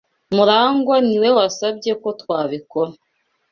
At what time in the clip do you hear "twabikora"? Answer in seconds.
2.19-2.91